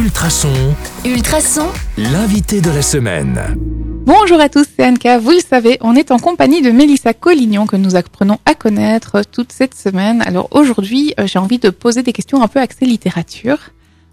Ultrason, 0.00 0.48
Ultrason, 1.04 1.66
l'invité 1.98 2.62
de 2.62 2.70
la 2.70 2.80
semaine. 2.80 3.38
Bonjour 4.06 4.40
à 4.40 4.48
tous, 4.48 4.64
c'est 4.74 4.86
Anka. 4.86 5.18
Vous 5.18 5.32
le 5.32 5.40
savez, 5.40 5.76
on 5.82 5.94
est 5.94 6.10
en 6.10 6.18
compagnie 6.18 6.62
de 6.62 6.70
Mélissa 6.70 7.12
Collignon 7.12 7.66
que 7.66 7.76
nous 7.76 7.96
apprenons 7.96 8.38
à 8.46 8.54
connaître 8.54 9.20
toute 9.30 9.52
cette 9.52 9.74
semaine. 9.74 10.22
Alors 10.22 10.48
aujourd'hui, 10.52 11.12
euh, 11.20 11.26
j'ai 11.26 11.38
envie 11.38 11.58
de 11.58 11.68
poser 11.68 12.02
des 12.02 12.14
questions 12.14 12.42
un 12.42 12.48
peu 12.48 12.60
axées 12.60 12.86
littérature. 12.86 13.58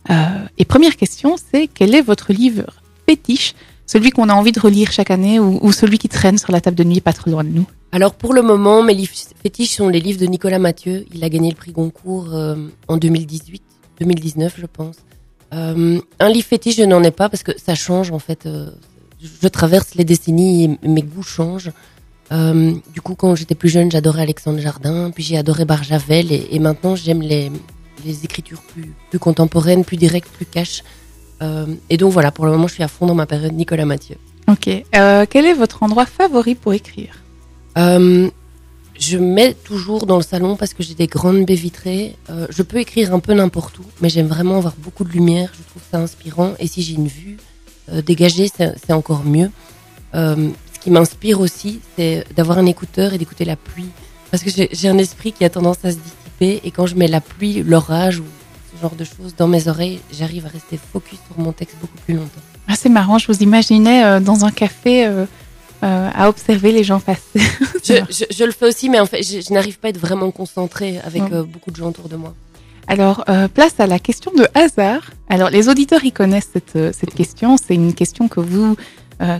Euh, 0.10 0.14
et 0.58 0.66
première 0.66 0.98
question, 0.98 1.38
c'est 1.38 1.70
quel 1.74 1.96
est 1.96 2.02
votre 2.02 2.34
livre 2.34 2.66
fétiche 3.08 3.56
Celui 3.86 4.10
qu'on 4.10 4.28
a 4.28 4.34
envie 4.34 4.52
de 4.52 4.60
relire 4.60 4.92
chaque 4.92 5.10
année 5.10 5.40
ou, 5.40 5.58
ou 5.62 5.72
celui 5.72 6.00
qui 6.00 6.10
traîne 6.10 6.38
sur 6.38 6.52
la 6.52 6.60
table 6.60 6.76
de 6.76 6.84
nuit 6.84 7.00
pas 7.00 7.14
trop 7.14 7.32
loin 7.32 7.46
de 7.46 7.50
nous? 7.50 7.66
Alors 7.94 8.14
pour 8.14 8.34
le 8.34 8.42
moment, 8.42 8.84
mes 8.84 8.94
livres 8.94 9.16
fétiches 9.42 9.78
sont 9.78 9.88
les 9.88 10.02
livres 10.02 10.20
de 10.20 10.26
Nicolas 10.26 10.60
Mathieu. 10.60 11.06
Il 11.14 11.24
a 11.24 11.30
gagné 11.30 11.50
le 11.50 11.56
prix 11.56 11.72
Goncourt 11.72 12.34
euh, 12.34 12.58
en 12.90 12.98
2018, 12.98 13.64
2019 14.02 14.56
je 14.60 14.66
pense. 14.66 14.98
Euh, 15.54 16.00
un 16.20 16.30
livre 16.30 16.48
fétiche, 16.48 16.78
je 16.78 16.84
n'en 16.84 17.04
ai 17.04 17.12
pas 17.12 17.30
parce 17.30 17.44
que 17.44 17.52
ça 17.58 17.76
change 17.76 18.12
en 18.12 18.20
fait. 18.20 18.46
euh, 18.46 18.70
je 19.42 19.48
traverse 19.48 19.96
les 19.96 20.04
décennies 20.04 20.78
et 20.84 20.88
mes 20.88 21.02
goûts 21.02 21.24
changent. 21.24 21.72
Euh, 22.32 22.74
du 22.94 23.02
coup, 23.02 23.16
quand 23.16 23.36
j'étais 23.36 23.56
plus 23.56 23.70
jeune, 23.70 23.90
j'adorais 23.90 24.24
Alexandre 24.24 24.60
Jardin, 24.60 25.12
puis 25.12 25.24
j'ai 25.24 25.38
adoré 25.38 25.66
Barjavel, 25.66 26.32
et, 26.32 26.48
et 26.52 26.60
maintenant 26.60 26.96
j'aime 26.96 27.22
les, 27.22 27.52
les 28.06 28.26
écritures 28.26 28.62
plus, 28.62 28.94
plus 29.10 29.20
contemporaines, 29.20 29.86
plus 29.86 29.98
directes, 29.98 30.30
plus 30.30 30.46
cash. 30.46 30.84
Et 31.90 31.98
donc 31.98 32.12
voilà, 32.12 32.32
pour 32.32 32.46
le 32.46 32.52
moment, 32.52 32.68
je 32.68 32.74
suis 32.74 32.84
à 32.84 32.88
fond 32.88 33.06
dans 33.06 33.14
ma 33.14 33.28
période 33.28 33.54
Nicolas 33.54 33.86
Mathieu. 33.86 34.18
Ok. 34.48 34.68
Quel 35.30 35.46
est 35.46 35.54
votre 35.54 35.84
endroit 35.84 36.08
favori 36.08 36.56
pour 36.56 36.74
écrire? 36.74 37.14
Je 39.00 39.18
mets 39.18 39.54
toujours 39.54 40.06
dans 40.06 40.18
le 40.18 40.24
salon 40.24 40.56
parce 40.56 40.74
que 40.74 40.84
j'ai 40.84 40.96
des 40.96 41.08
grandes 41.08 41.46
baies 41.46 41.56
vitrées. 41.56 42.16
Euh, 42.30 42.48
je 42.50 42.64
peux 42.64 42.78
écrire 42.78 43.14
un 43.14 43.20
peu 43.20 43.34
n'importe 43.34 43.80
où, 43.80 43.84
mais 44.02 44.10
j'aime 44.10 44.28
vraiment 44.28 44.58
avoir 44.58 44.74
beaucoup 44.78 45.04
de 45.04 45.10
lumière. 45.10 45.52
Je 45.54 45.64
trouve 45.70 45.82
ça 45.92 46.00
inspirant. 46.00 46.54
Et 46.60 46.68
si 46.68 46.82
j'ai 46.82 46.96
une 46.96 47.08
vue 47.08 47.38
euh, 47.92 48.02
dégagée, 48.02 48.50
c'est 48.56 48.94
encore 48.94 49.24
mieux. 49.24 49.52
Euh, 50.16 50.50
ce 50.74 50.80
qui 50.80 50.90
m'inspire 50.90 51.40
aussi, 51.40 51.80
c'est 51.96 52.26
d'avoir 52.36 52.58
un 52.58 52.66
écouteur 52.66 53.14
et 53.14 53.18
d'écouter 53.18 53.46
la 53.46 53.56
pluie. 53.56 53.90
Parce 54.32 54.44
que 54.44 54.50
j'ai 54.50 54.90
un 54.90 54.98
esprit 54.98 55.32
qui 55.32 55.46
a 55.46 55.50
tendance 55.50 55.78
à 55.84 55.92
se 55.92 55.98
dissiper. 55.98 56.62
Et 56.68 56.72
quand 56.72 56.86
je 56.86 56.96
mets 56.96 57.08
la 57.08 57.22
pluie, 57.22 57.64
l'orage 57.64 58.20
ou 58.20 58.26
ce 58.76 58.82
genre 58.82 58.96
de 58.96 59.04
choses 59.04 59.36
dans 59.38 59.48
mes 59.48 59.68
oreilles, 59.68 60.00
j'arrive 60.12 60.46
à 60.46 60.50
rester 60.50 60.78
focus 60.78 61.20
sur 61.28 61.40
mon 61.40 61.52
texte 61.52 61.78
beaucoup 61.80 61.98
plus 62.06 62.16
longtemps. 62.16 62.42
ah, 62.68 62.76
C'est 62.76 62.90
marrant, 62.90 63.18
je 63.18 63.28
vous 63.32 63.42
imaginais 63.42 64.20
dans 64.20 64.44
un 64.44 64.52
café 64.52 65.10
euh, 65.84 66.10
à 66.14 66.30
observer 66.30 66.72
les 66.72 66.84
gens 66.84 67.00
passer. 67.00 67.22
Je, 67.84 67.94
je, 68.10 68.26
je 68.36 68.44
le 68.44 68.52
fais 68.52 68.66
aussi, 68.66 68.90
mais 68.90 69.00
en 69.00 69.06
fait, 69.06 69.24
je, 69.24 69.40
je 69.40 69.54
n'arrive 69.54 69.80
pas 69.80 69.88
à 69.88 69.92
être 69.92 70.00
vraiment 70.00 70.30
concentrée 70.32 71.00
avec 71.06 71.22
euh, 71.32 71.44
beaucoup 71.44 71.72
de 71.72 71.78
gens 71.78 71.88
autour 71.88 72.10
de 72.10 72.18
moi. 72.18 72.34
Alors, 72.88 73.24
euh, 73.30 73.48
place 73.48 73.80
à 73.80 73.88
la 73.88 73.98
question 73.98 74.32
de 74.36 74.46
hasard. 74.54 75.12
Alors, 75.30 75.50
les 75.50 75.70
auditeurs, 75.70 76.04
ils 76.04 76.12
connaissent 76.12 76.50
cette, 76.52 76.94
cette 76.94 77.14
question. 77.14 77.56
C'est 77.56 77.76
une 77.76 77.94
question 77.94 78.28
que 78.28 78.42
vous, 78.42 78.76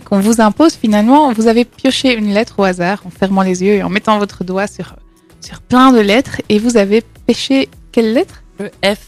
qu'on 0.06 0.20
vous 0.20 0.40
impose 0.40 0.74
finalement. 0.74 1.32
Vous 1.32 1.46
avez 1.46 1.64
pioché 1.66 2.14
une 2.14 2.32
lettre 2.32 2.54
au 2.58 2.62
hasard 2.62 3.02
en 3.04 3.10
fermant 3.10 3.42
les 3.42 3.62
yeux 3.62 3.74
et 3.74 3.82
en 3.82 3.90
mettant 3.90 4.18
votre 4.18 4.44
doigt 4.44 4.66
sur, 4.66 4.96
sur 5.40 5.60
plein 5.60 5.92
de 5.92 6.00
lettres 6.00 6.40
et 6.48 6.58
vous 6.58 6.78
avez 6.78 7.02
pêché 7.26 7.68
quelle 7.92 8.14
lettre? 8.14 8.42
Le 8.58 8.70
F. 8.84 8.98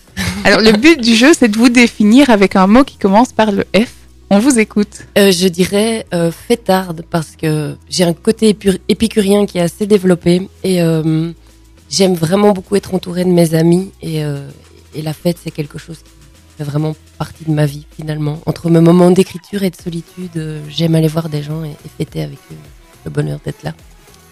Alors, 0.44 0.60
le 0.60 0.72
but 0.72 1.00
du 1.00 1.14
jeu, 1.14 1.32
c'est 1.36 1.48
de 1.48 1.56
vous 1.56 1.68
définir 1.70 2.28
avec 2.30 2.56
un 2.56 2.66
mot 2.66 2.84
qui 2.84 2.98
commence 2.98 3.32
par 3.32 3.52
le 3.52 3.64
F. 3.74 3.99
On 4.32 4.38
vous 4.38 4.58
écoute. 4.60 5.06
Euh, 5.18 5.32
je 5.32 5.48
dirais 5.48 6.06
euh, 6.14 6.30
fêtarde 6.30 7.02
parce 7.10 7.32
que 7.36 7.74
j'ai 7.88 8.04
un 8.04 8.12
côté 8.12 8.56
épicurien 8.88 9.44
qui 9.46 9.58
est 9.58 9.62
assez 9.62 9.86
développé 9.86 10.48
et 10.62 10.80
euh, 10.82 11.32
j'aime 11.90 12.14
vraiment 12.14 12.52
beaucoup 12.52 12.76
être 12.76 12.94
entourée 12.94 13.24
de 13.24 13.30
mes 13.30 13.54
amis 13.54 13.90
et, 14.02 14.24
euh, 14.24 14.48
et 14.94 15.02
la 15.02 15.12
fête 15.14 15.38
c'est 15.42 15.50
quelque 15.50 15.78
chose 15.78 15.98
qui 15.98 16.10
fait 16.58 16.64
vraiment 16.64 16.94
partie 17.18 17.44
de 17.44 17.50
ma 17.50 17.66
vie 17.66 17.86
finalement. 17.96 18.38
Entre 18.46 18.70
mes 18.70 18.80
moments 18.80 19.10
d'écriture 19.10 19.64
et 19.64 19.70
de 19.70 19.76
solitude, 19.76 20.30
euh, 20.36 20.60
j'aime 20.68 20.94
aller 20.94 21.08
voir 21.08 21.28
des 21.28 21.42
gens 21.42 21.64
et, 21.64 21.70
et 21.70 21.88
fêter 21.98 22.22
avec 22.22 22.38
eux 22.52 22.56
le 23.04 23.10
bonheur 23.10 23.40
d'être 23.44 23.64
là. 23.64 23.74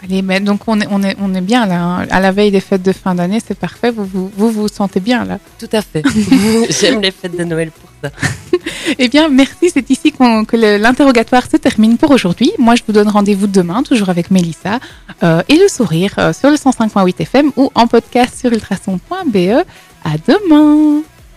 Allez, 0.05 0.23
mais 0.23 0.39
donc 0.39 0.61
on 0.69 0.81
est, 0.81 0.87
on 0.93 1.03
est, 1.03 1.17
on 1.21 1.35
est 1.35 1.41
bien 1.41 1.67
là. 1.67 1.83
hein. 1.83 2.07
À 2.11 2.21
la 2.21 2.31
veille 2.31 2.53
des 2.53 2.61
fêtes 2.61 2.85
de 2.85 2.93
fin 2.93 3.17
d'année, 3.17 3.41
c'est 3.45 3.59
parfait. 3.59 3.91
Vous 3.91 4.05
vous, 4.05 4.31
vous 4.37 4.53
vous 4.53 4.69
sentez 4.69 5.01
bien 5.01 5.25
là. 5.25 5.41
Tout 5.59 5.69
à 5.73 5.83
fait. 5.83 6.05
j'aime 6.71 7.01
les 7.03 7.11
fêtes 7.11 7.37
de 7.37 7.43
Noël 7.43 7.73
pour 7.73 7.91
ça. 8.01 8.11
Eh 8.99 9.09
bien, 9.09 9.29
merci. 9.29 9.71
C'est 9.73 9.91
ici 9.91 10.13
que 10.13 10.57
l'interrogatoire 10.79 11.45
se 11.51 11.57
termine 11.57 11.99
pour 11.99 12.11
aujourd'hui. 12.11 12.53
Moi, 12.59 12.75
je 12.75 12.83
vous 12.87 12.93
donne 12.93 13.09
rendez-vous 13.09 13.47
demain, 13.47 13.83
toujours 13.83 14.09
avec 14.09 14.31
Mélissa, 14.31 14.81
euh, 15.23 15.43
et 15.49 15.57
le 15.57 15.69
sourire 15.69 16.15
euh, 16.19 16.33
sur 16.33 16.51
le 16.51 16.57
105.8 16.57 17.21
FM 17.21 17.53
ou 17.57 17.71
en 17.75 17.87
podcast 17.87 18.39
sur 18.39 18.53
ultrason.be. 18.53 19.65
À 20.05 20.17
demain! 20.27 21.03